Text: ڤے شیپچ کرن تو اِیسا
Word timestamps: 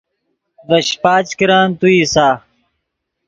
ڤے 0.67 0.79
شیپچ 0.87 1.27
کرن 1.39 1.67
تو 1.79 1.87
اِیسا 1.95 2.27